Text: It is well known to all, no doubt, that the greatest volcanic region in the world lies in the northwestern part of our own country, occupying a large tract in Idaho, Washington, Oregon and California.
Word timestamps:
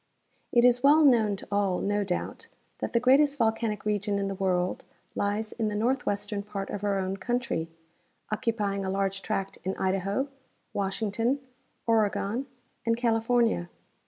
It 0.51 0.65
is 0.65 0.81
well 0.81 1.05
known 1.05 1.35
to 1.35 1.47
all, 1.51 1.79
no 1.79 2.03
doubt, 2.03 2.47
that 2.79 2.93
the 2.93 2.99
greatest 2.99 3.37
volcanic 3.37 3.85
region 3.85 4.17
in 4.17 4.29
the 4.29 4.33
world 4.33 4.83
lies 5.13 5.51
in 5.51 5.67
the 5.67 5.75
northwestern 5.75 6.41
part 6.41 6.71
of 6.71 6.83
our 6.83 6.97
own 6.97 7.17
country, 7.17 7.69
occupying 8.31 8.83
a 8.83 8.89
large 8.89 9.21
tract 9.21 9.59
in 9.63 9.77
Idaho, 9.77 10.27
Washington, 10.73 11.39
Oregon 11.85 12.47
and 12.83 12.97
California. 12.97 13.69